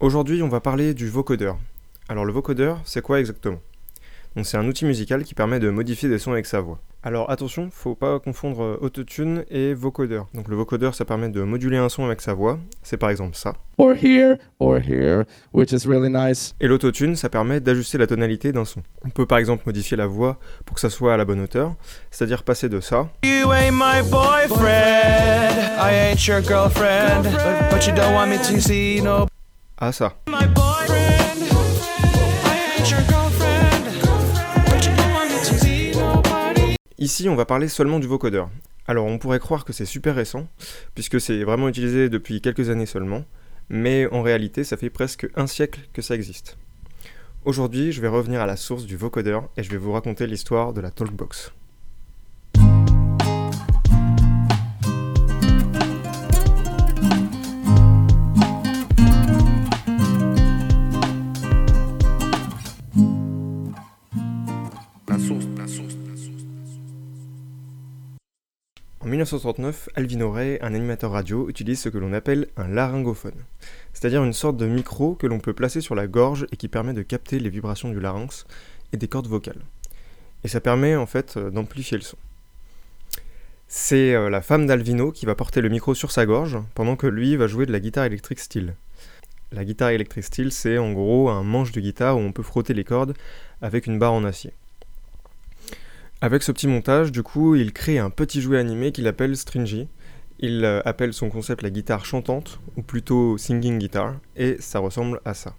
Aujourd'hui, 0.00 0.42
on 0.42 0.48
va 0.48 0.60
parler 0.60 0.94
du 0.94 1.10
vocodeur. 1.10 1.58
Alors 2.08 2.24
le 2.24 2.32
vocodeur, 2.32 2.80
c'est 2.86 3.02
quoi 3.02 3.20
exactement? 3.20 3.60
Donc 4.34 4.46
c'est 4.46 4.56
un 4.56 4.66
outil 4.66 4.86
musical 4.86 5.24
qui 5.24 5.34
permet 5.34 5.60
de 5.60 5.68
modifier 5.68 6.08
des 6.08 6.18
sons 6.18 6.32
avec 6.32 6.46
sa 6.46 6.62
voix. 6.62 6.78
Alors 7.02 7.30
attention, 7.30 7.68
faut 7.70 7.94
pas 7.94 8.18
confondre 8.18 8.62
euh, 8.62 8.78
autotune 8.80 9.44
et 9.50 9.74
vocodeur. 9.74 10.26
Donc 10.32 10.48
le 10.48 10.56
vocodeur, 10.56 10.94
ça 10.94 11.04
permet 11.04 11.28
de 11.28 11.42
moduler 11.42 11.76
un 11.76 11.90
son 11.90 12.06
avec 12.06 12.22
sa 12.22 12.32
voix. 12.32 12.58
C'est 12.82 12.96
par 12.96 13.10
exemple 13.10 13.36
ça. 13.36 13.52
or 13.76 13.92
here 13.94 14.38
or 14.58 14.78
here, 14.78 15.24
which 15.52 15.70
is 15.70 15.86
really 15.86 16.10
nice. 16.10 16.54
Et 16.60 16.66
l'autotune, 16.66 17.14
ça 17.14 17.28
permet 17.28 17.60
d'ajuster 17.60 17.98
la 17.98 18.06
tonalité 18.06 18.52
d'un 18.52 18.64
son. 18.64 18.82
On 19.04 19.10
peut 19.10 19.26
par 19.26 19.36
exemple 19.36 19.64
modifier 19.66 19.98
la 19.98 20.06
voix 20.06 20.38
pour 20.64 20.76
que 20.76 20.80
ça 20.80 20.88
soit 20.88 21.12
à 21.12 21.18
la 21.18 21.26
bonne 21.26 21.40
hauteur, 21.40 21.74
c'est-à-dire 22.10 22.42
passer 22.42 22.70
de 22.70 22.80
ça 22.80 23.10
You 23.22 23.52
ain't 23.52 23.72
my 23.72 24.00
boyfriend. 24.10 25.58
I 25.78 25.92
ain't 25.92 26.26
your 26.26 26.40
girlfriend. 26.40 27.24
But, 27.24 27.70
but 27.70 27.86
you 27.86 27.92
don't 27.94 28.14
want 28.14 28.28
me 28.28 28.38
to 28.38 28.60
see 28.60 29.02
no. 29.02 29.29
À 29.80 29.92
ça. 29.92 30.16
Ici, 36.98 37.28
on 37.30 37.34
va 37.34 37.46
parler 37.46 37.68
seulement 37.68 37.98
du 37.98 38.06
vocodeur. 38.06 38.50
Alors 38.86 39.06
on 39.06 39.18
pourrait 39.18 39.38
croire 39.38 39.64
que 39.64 39.72
c'est 39.72 39.84
super 39.84 40.14
récent, 40.14 40.48
puisque 40.94 41.20
c'est 41.20 41.44
vraiment 41.44 41.68
utilisé 41.68 42.08
depuis 42.08 42.40
quelques 42.40 42.70
années 42.70 42.86
seulement, 42.86 43.24
mais 43.68 44.06
en 44.12 44.20
réalité 44.22 44.64
ça 44.64 44.76
fait 44.76 44.90
presque 44.90 45.28
un 45.36 45.46
siècle 45.46 45.80
que 45.92 46.02
ça 46.02 46.14
existe. 46.14 46.58
Aujourd'hui, 47.44 47.92
je 47.92 48.00
vais 48.00 48.08
revenir 48.08 48.40
à 48.40 48.46
la 48.46 48.56
source 48.56 48.84
du 48.84 48.96
vocodeur 48.96 49.48
et 49.56 49.62
je 49.62 49.70
vais 49.70 49.76
vous 49.78 49.92
raconter 49.92 50.26
l'histoire 50.26 50.72
de 50.72 50.80
la 50.80 50.90
Talkbox. 50.90 51.52
1939, 69.20 69.90
Alvin 69.96 70.30
Ray, 70.30 70.58
un 70.62 70.72
animateur 70.72 71.10
radio, 71.10 71.50
utilise 71.50 71.78
ce 71.78 71.90
que 71.90 71.98
l'on 71.98 72.14
appelle 72.14 72.46
un 72.56 72.68
laryngophone, 72.68 73.34
c'est-à-dire 73.92 74.24
une 74.24 74.32
sorte 74.32 74.56
de 74.56 74.64
micro 74.64 75.14
que 75.14 75.26
l'on 75.26 75.40
peut 75.40 75.52
placer 75.52 75.82
sur 75.82 75.94
la 75.94 76.06
gorge 76.06 76.46
et 76.52 76.56
qui 76.56 76.68
permet 76.68 76.94
de 76.94 77.02
capter 77.02 77.38
les 77.38 77.50
vibrations 77.50 77.90
du 77.90 78.00
larynx 78.00 78.46
et 78.94 78.96
des 78.96 79.08
cordes 79.08 79.26
vocales. 79.26 79.60
Et 80.42 80.48
ça 80.48 80.62
permet 80.62 80.96
en 80.96 81.04
fait 81.04 81.36
euh, 81.36 81.50
d'amplifier 81.50 81.98
le 81.98 82.02
son. 82.02 82.16
C'est 83.68 84.14
euh, 84.14 84.30
la 84.30 84.40
femme 84.40 84.66
d'Alvino 84.66 85.12
qui 85.12 85.26
va 85.26 85.34
porter 85.34 85.60
le 85.60 85.68
micro 85.68 85.94
sur 85.94 86.12
sa 86.12 86.24
gorge 86.24 86.56
pendant 86.74 86.96
que 86.96 87.06
lui 87.06 87.36
va 87.36 87.46
jouer 87.46 87.66
de 87.66 87.72
la 87.72 87.80
guitare 87.80 88.06
électrique 88.06 88.40
style. 88.40 88.74
La 89.52 89.66
guitare 89.66 89.90
électrique 89.90 90.24
style, 90.24 90.50
c'est 90.50 90.78
en 90.78 90.92
gros 90.92 91.28
un 91.28 91.42
manche 91.42 91.72
de 91.72 91.82
guitare 91.82 92.16
où 92.16 92.20
on 92.20 92.32
peut 92.32 92.42
frotter 92.42 92.72
les 92.72 92.84
cordes 92.84 93.14
avec 93.60 93.86
une 93.86 93.98
barre 93.98 94.14
en 94.14 94.24
acier. 94.24 94.54
Avec 96.22 96.42
ce 96.42 96.52
petit 96.52 96.68
montage, 96.68 97.12
du 97.12 97.22
coup, 97.22 97.54
il 97.54 97.72
crée 97.72 97.98
un 97.98 98.10
petit 98.10 98.42
jouet 98.42 98.58
animé 98.58 98.92
qu'il 98.92 99.08
appelle 99.08 99.38
Stringy. 99.38 99.88
Il 100.38 100.66
euh, 100.66 100.82
appelle 100.84 101.14
son 101.14 101.30
concept 101.30 101.62
la 101.62 101.70
guitare 101.70 102.04
chantante, 102.04 102.60
ou 102.76 102.82
plutôt 102.82 103.38
singing 103.38 103.78
guitar, 103.78 104.16
et 104.36 104.56
ça 104.60 104.80
ressemble 104.80 105.22
à 105.24 105.32
ça. 105.32 105.54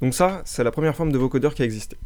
Donc 0.00 0.14
ça, 0.14 0.42
c'est 0.44 0.62
la 0.62 0.70
première 0.70 0.94
forme 0.94 1.10
de 1.10 1.18
vocodeur 1.18 1.54
qui 1.54 1.62
a 1.62 1.64
existé. 1.64 1.96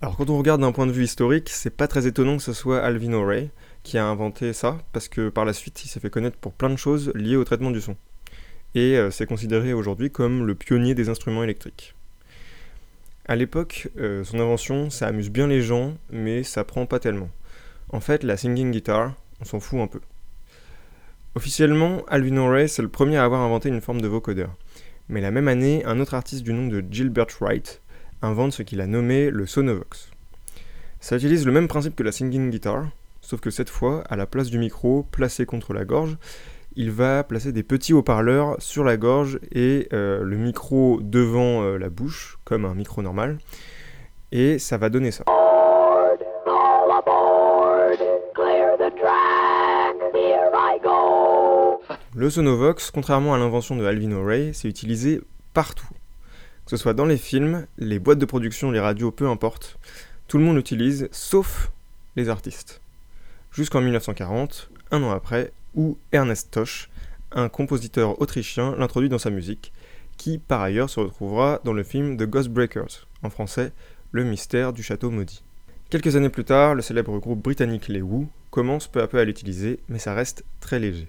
Alors 0.00 0.16
quand 0.16 0.30
on 0.30 0.38
regarde 0.38 0.62
d'un 0.62 0.72
point 0.72 0.86
de 0.86 0.92
vue 0.92 1.04
historique, 1.04 1.50
c'est 1.50 1.70
pas 1.70 1.88
très 1.88 2.06
étonnant 2.06 2.38
que 2.38 2.42
ce 2.42 2.54
soit 2.54 2.80
Alvin 2.80 3.12
O'Reilly 3.12 3.50
qui 3.82 3.98
a 3.98 4.06
inventé 4.06 4.54
ça, 4.54 4.78
parce 4.94 5.08
que 5.08 5.28
par 5.28 5.44
la 5.44 5.52
suite, 5.52 5.84
il 5.84 5.88
s'est 5.88 6.00
fait 6.00 6.10
connaître 6.10 6.38
pour 6.38 6.54
plein 6.54 6.70
de 6.70 6.76
choses 6.76 7.12
liées 7.14 7.36
au 7.36 7.44
traitement 7.44 7.70
du 7.70 7.82
son. 7.82 7.96
Et 8.74 8.96
euh, 8.96 9.10
c'est 9.10 9.26
considéré 9.26 9.74
aujourd'hui 9.74 10.10
comme 10.10 10.46
le 10.46 10.54
pionnier 10.54 10.94
des 10.94 11.10
instruments 11.10 11.44
électriques. 11.44 11.94
À 13.28 13.34
l'époque, 13.34 13.88
euh, 13.98 14.22
son 14.22 14.38
invention, 14.38 14.88
ça 14.88 15.08
amuse 15.08 15.30
bien 15.30 15.48
les 15.48 15.60
gens, 15.60 15.96
mais 16.10 16.44
ça 16.44 16.62
prend 16.62 16.86
pas 16.86 17.00
tellement. 17.00 17.30
En 17.88 17.98
fait, 17.98 18.22
la 18.22 18.36
singing 18.36 18.70
guitar, 18.70 19.14
on 19.40 19.44
s'en 19.44 19.58
fout 19.58 19.80
un 19.80 19.88
peu. 19.88 20.00
Officiellement, 21.34 22.04
Alvin 22.06 22.36
O'Reilly, 22.36 22.68
c'est 22.68 22.82
le 22.82 22.88
premier 22.88 23.16
à 23.16 23.24
avoir 23.24 23.40
inventé 23.40 23.68
une 23.68 23.80
forme 23.80 24.00
de 24.00 24.06
vocodeur. 24.06 24.54
Mais 25.08 25.20
la 25.20 25.32
même 25.32 25.48
année, 25.48 25.84
un 25.86 25.98
autre 25.98 26.14
artiste 26.14 26.44
du 26.44 26.52
nom 26.52 26.68
de 26.68 26.84
Gilbert 26.88 27.26
Wright 27.40 27.82
invente 28.22 28.52
ce 28.52 28.62
qu'il 28.62 28.80
a 28.80 28.86
nommé 28.86 29.30
le 29.30 29.44
Sonovox. 29.44 30.10
Ça 31.00 31.16
utilise 31.16 31.46
le 31.46 31.52
même 31.52 31.68
principe 31.68 31.96
que 31.96 32.04
la 32.04 32.12
singing 32.12 32.48
guitar, 32.50 32.88
sauf 33.22 33.40
que 33.40 33.50
cette 33.50 33.70
fois, 33.70 34.04
à 34.08 34.14
la 34.14 34.26
place 34.26 34.50
du 34.50 34.58
micro 34.58 35.02
placé 35.10 35.46
contre 35.46 35.72
la 35.72 35.84
gorge, 35.84 36.16
il 36.76 36.90
va 36.90 37.24
placer 37.24 37.52
des 37.52 37.62
petits 37.62 37.94
haut-parleurs 37.94 38.56
sur 38.58 38.84
la 38.84 38.98
gorge 38.98 39.40
et 39.50 39.88
euh, 39.94 40.22
le 40.22 40.36
micro 40.36 41.00
devant 41.02 41.62
euh, 41.62 41.78
la 41.78 41.88
bouche, 41.88 42.38
comme 42.44 42.66
un 42.66 42.74
micro 42.74 43.00
normal. 43.00 43.38
Et 44.30 44.58
ça 44.58 44.76
va 44.76 44.90
donner 44.90 45.10
ça. 45.10 45.24
Le 52.14 52.30
Sonovox, 52.30 52.90
contrairement 52.90 53.34
à 53.34 53.38
l'invention 53.38 53.76
de 53.76 53.84
Alvin 53.84 54.12
O'Reilly, 54.12 54.54
c'est 54.54 54.68
utilisé 54.68 55.20
partout. 55.54 55.88
Que 56.64 56.70
ce 56.70 56.76
soit 56.76 56.94
dans 56.94 57.04
les 57.04 57.18
films, 57.18 57.66
les 57.78 57.98
boîtes 57.98 58.18
de 58.18 58.24
production, 58.26 58.70
les 58.70 58.80
radios, 58.80 59.10
peu 59.10 59.28
importe. 59.28 59.78
Tout 60.28 60.36
le 60.36 60.44
monde 60.44 60.56
l'utilise, 60.56 61.08
sauf 61.12 61.70
les 62.16 62.28
artistes. 62.28 62.80
Jusqu'en 63.52 63.80
1940, 63.80 64.70
un 64.90 65.02
an 65.02 65.10
après, 65.10 65.52
où 65.76 65.98
Ernest 66.12 66.50
Tosch, 66.50 66.88
un 67.30 67.48
compositeur 67.48 68.20
autrichien, 68.20 68.74
l'introduit 68.76 69.08
dans 69.08 69.18
sa 69.18 69.30
musique, 69.30 69.72
qui 70.16 70.38
par 70.38 70.62
ailleurs 70.62 70.90
se 70.90 71.00
retrouvera 71.00 71.60
dans 71.64 71.72
le 71.72 71.84
film 71.84 72.16
The 72.16 72.24
Ghostbreakers, 72.24 73.06
en 73.22 73.30
français 73.30 73.72
Le 74.10 74.24
mystère 74.24 74.72
du 74.72 74.82
château 74.82 75.10
maudit. 75.10 75.42
Quelques 75.90 76.16
années 76.16 76.30
plus 76.30 76.44
tard, 76.44 76.74
le 76.74 76.82
célèbre 76.82 77.18
groupe 77.18 77.42
britannique 77.42 77.88
Les 77.88 78.02
Who 78.02 78.26
commence 78.50 78.88
peu 78.88 79.02
à 79.02 79.06
peu 79.06 79.18
à 79.18 79.24
l'utiliser, 79.24 79.78
mais 79.88 79.98
ça 79.98 80.14
reste 80.14 80.44
très 80.60 80.78
léger. 80.78 81.06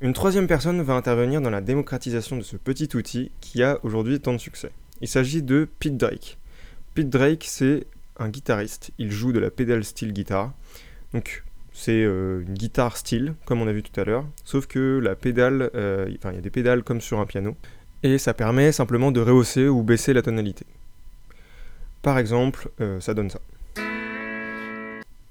Une 0.00 0.12
troisième 0.12 0.48
personne 0.48 0.82
va 0.82 0.94
intervenir 0.94 1.40
dans 1.40 1.50
la 1.50 1.60
démocratisation 1.60 2.36
de 2.36 2.42
ce 2.42 2.56
petit 2.56 2.94
outil 2.94 3.30
qui 3.40 3.62
a 3.62 3.78
aujourd'hui 3.84 4.20
tant 4.20 4.32
de 4.32 4.38
succès. 4.38 4.70
Il 5.00 5.08
s'agit 5.08 5.42
de 5.42 5.68
Pete 5.78 5.96
Drake. 5.96 6.36
Pete 6.94 7.08
Drake, 7.08 7.44
c'est 7.48 7.86
un 8.18 8.28
guitariste, 8.28 8.90
il 8.98 9.10
joue 9.10 9.32
de 9.32 9.38
la 9.38 9.50
pedal 9.50 9.84
steel 9.84 10.12
guitar. 10.12 10.52
Donc 11.12 11.44
c'est 11.74 12.04
euh, 12.04 12.42
une 12.46 12.54
guitare 12.54 12.96
style, 12.96 13.34
comme 13.44 13.60
on 13.60 13.66
a 13.66 13.72
vu 13.72 13.82
tout 13.82 14.00
à 14.00 14.04
l'heure, 14.04 14.24
sauf 14.44 14.66
que 14.66 15.00
la 15.02 15.16
pédale, 15.16 15.70
euh, 15.74 16.08
enfin 16.16 16.30
il 16.30 16.36
y 16.36 16.38
a 16.38 16.40
des 16.40 16.50
pédales 16.50 16.84
comme 16.84 17.00
sur 17.00 17.18
un 17.18 17.26
piano, 17.26 17.56
et 18.04 18.16
ça 18.16 18.32
permet 18.32 18.70
simplement 18.70 19.10
de 19.10 19.20
rehausser 19.20 19.66
ou 19.66 19.82
baisser 19.82 20.12
la 20.12 20.22
tonalité. 20.22 20.64
Par 22.00 22.16
exemple, 22.16 22.70
euh, 22.80 23.00
ça 23.00 23.12
donne 23.12 23.28
ça. 23.28 23.40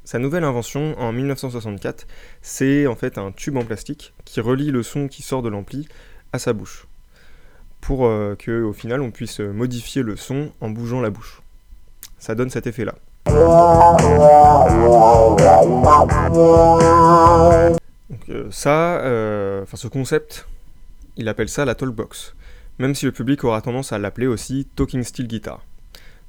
Sa 0.03 0.19
nouvelle 0.19 0.43
invention 0.43 0.99
en 0.99 1.13
1964, 1.13 2.07
c'est 2.41 2.87
en 2.87 2.95
fait 2.95 3.17
un 3.17 3.31
tube 3.31 3.55
en 3.55 3.63
plastique 3.63 4.13
qui 4.25 4.41
relie 4.41 4.69
le 4.69 4.83
son 4.83 5.07
qui 5.07 5.21
sort 5.21 5.43
de 5.43 5.49
l'ampli 5.49 5.87
à 6.33 6.39
sa 6.39 6.51
bouche, 6.51 6.87
pour 7.79 8.05
euh, 8.05 8.35
que 8.35 8.69
final 8.73 9.01
on 9.01 9.11
puisse 9.11 9.39
modifier 9.39 10.03
le 10.03 10.17
son 10.17 10.51
en 10.59 10.69
bougeant 10.69 10.99
la 10.99 11.09
bouche. 11.09 11.41
Ça 12.19 12.35
donne 12.35 12.49
cet 12.49 12.67
effet-là. 12.67 12.95
Donc 18.09 18.29
euh, 18.29 18.47
ça, 18.51 18.99
euh, 18.99 19.63
enfin 19.63 19.75
ce 19.75 19.87
concept, 19.87 20.47
il 21.17 21.27
appelle 21.27 21.49
ça 21.49 21.65
la 21.65 21.73
Talkbox, 21.73 22.35
même 22.77 22.93
si 22.93 23.05
le 23.05 23.11
public 23.11 23.43
aura 23.43 23.61
tendance 23.61 23.91
à 23.91 23.97
l'appeler 23.97 24.27
aussi 24.27 24.67
Talking 24.75 25.03
Steel 25.03 25.27
Guitar, 25.27 25.65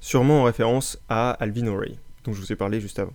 sûrement 0.00 0.40
en 0.40 0.44
référence 0.44 0.98
à 1.10 1.32
Alvin 1.32 1.66
O'Reilly, 1.66 1.98
dont 2.24 2.32
je 2.32 2.40
vous 2.40 2.52
ai 2.52 2.56
parlé 2.56 2.80
juste 2.80 2.98
avant. 2.98 3.12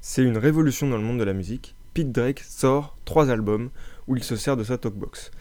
C'est 0.00 0.22
une 0.22 0.38
révolution 0.38 0.88
dans 0.88 0.96
le 0.96 1.02
monde 1.02 1.18
de 1.18 1.24
la 1.24 1.32
musique. 1.32 1.74
Pete 1.94 2.12
Drake 2.12 2.40
sort 2.40 2.96
trois 3.04 3.28
albums 3.28 3.70
où 4.06 4.16
il 4.16 4.22
se 4.22 4.36
sert 4.36 4.56
de 4.56 4.62
sa 4.62 4.78
Talkbox. 4.78 5.32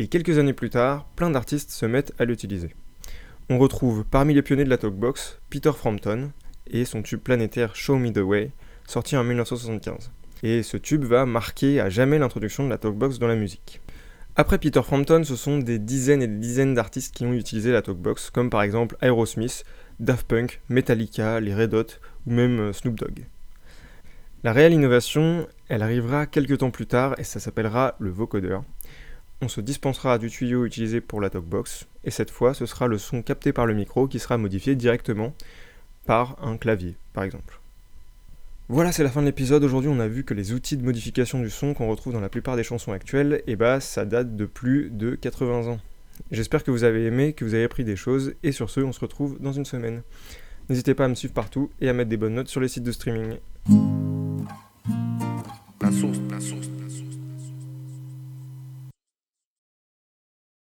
Et 0.00 0.08
quelques 0.08 0.38
années 0.38 0.52
plus 0.52 0.70
tard, 0.70 1.06
plein 1.14 1.30
d'artistes 1.30 1.70
se 1.70 1.86
mettent 1.86 2.12
à 2.18 2.24
l'utiliser. 2.24 2.74
On 3.48 3.58
retrouve 3.58 4.04
parmi 4.04 4.34
les 4.34 4.42
pionniers 4.42 4.64
de 4.64 4.70
la 4.70 4.78
Talkbox 4.78 5.38
Peter 5.50 5.72
Frampton 5.72 6.30
et 6.72 6.84
son 6.84 7.02
tube 7.02 7.20
planétaire 7.20 7.76
Show 7.76 7.96
Me 7.96 8.10
the 8.10 8.18
Way, 8.18 8.50
sorti 8.86 9.16
en 9.16 9.24
1975. 9.24 10.10
Et 10.42 10.62
ce 10.62 10.76
tube 10.76 11.04
va 11.04 11.24
marquer 11.26 11.80
à 11.80 11.88
jamais 11.88 12.18
l'introduction 12.18 12.64
de 12.64 12.70
la 12.70 12.78
Talkbox 12.78 13.18
dans 13.18 13.28
la 13.28 13.36
musique. 13.36 13.80
Après 14.34 14.58
Peter 14.58 14.82
Frampton, 14.82 15.22
ce 15.24 15.36
sont 15.36 15.58
des 15.58 15.78
dizaines 15.78 16.22
et 16.22 16.26
des 16.26 16.38
dizaines 16.38 16.74
d'artistes 16.74 17.14
qui 17.14 17.24
ont 17.24 17.34
utilisé 17.34 17.70
la 17.70 17.82
Talkbox, 17.82 18.30
comme 18.30 18.50
par 18.50 18.62
exemple 18.62 18.96
Aerosmith, 19.02 19.64
Daft 20.00 20.26
Punk, 20.26 20.60
Metallica, 20.68 21.38
les 21.38 21.54
Red 21.54 21.74
Hot 21.74 21.98
ou 22.26 22.32
même 22.32 22.58
euh, 22.58 22.72
Snoop 22.72 22.94
Dogg. 22.94 23.26
La 24.42 24.52
réelle 24.52 24.72
innovation, 24.72 25.46
elle 25.68 25.82
arrivera 25.82 26.26
quelques 26.26 26.58
temps 26.58 26.70
plus 26.70 26.86
tard 26.86 27.14
et 27.18 27.24
ça 27.24 27.38
s'appellera 27.38 27.94
le 28.00 28.10
vocodeur. 28.10 28.64
On 29.40 29.48
se 29.48 29.60
dispensera 29.60 30.18
du 30.18 30.30
tuyau 30.30 30.64
utilisé 30.64 31.00
pour 31.00 31.20
la 31.20 31.30
talkbox 31.30 31.86
et 32.04 32.10
cette 32.10 32.30
fois 32.30 32.54
ce 32.54 32.66
sera 32.66 32.88
le 32.88 32.98
son 32.98 33.22
capté 33.22 33.52
par 33.52 33.66
le 33.66 33.74
micro 33.74 34.08
qui 34.08 34.18
sera 34.18 34.38
modifié 34.38 34.74
directement 34.74 35.34
par 36.06 36.36
un 36.42 36.56
clavier 36.56 36.96
par 37.12 37.24
exemple. 37.24 37.58
Voilà, 38.68 38.90
c'est 38.90 39.02
la 39.02 39.10
fin 39.10 39.20
de 39.20 39.26
l'épisode. 39.26 39.64
Aujourd'hui, 39.64 39.90
on 39.92 40.00
a 40.00 40.08
vu 40.08 40.24
que 40.24 40.32
les 40.32 40.52
outils 40.52 40.76
de 40.76 40.84
modification 40.84 41.40
du 41.40 41.50
son 41.50 41.74
qu'on 41.74 41.88
retrouve 41.88 42.12
dans 42.12 42.20
la 42.20 42.30
plupart 42.30 42.56
des 42.56 42.62
chansons 42.62 42.92
actuelles, 42.92 43.42
et 43.46 43.54
bah, 43.54 43.80
ça 43.80 44.06
date 44.06 44.34
de 44.34 44.46
plus 44.46 44.88
de 44.88 45.14
80 45.14 45.70
ans. 45.70 45.78
J'espère 46.30 46.64
que 46.64 46.70
vous 46.70 46.84
avez 46.84 47.04
aimé, 47.04 47.34
que 47.34 47.44
vous 47.44 47.52
avez 47.54 47.64
appris 47.64 47.84
des 47.84 47.96
choses, 47.96 48.34
et 48.42 48.52
sur 48.52 48.70
ce, 48.70 48.80
on 48.80 48.92
se 48.92 49.00
retrouve 49.00 49.38
dans 49.40 49.52
une 49.52 49.66
semaine. 49.66 50.02
N'hésitez 50.70 50.94
pas 50.94 51.04
à 51.04 51.08
me 51.08 51.14
suivre 51.14 51.34
partout 51.34 51.70
et 51.80 51.88
à 51.88 51.92
mettre 51.92 52.08
des 52.08 52.16
bonnes 52.16 52.34
notes 52.34 52.48
sur 52.48 52.60
les 52.60 52.68
sites 52.68 52.84
de 52.84 52.92
streaming. 52.92 53.36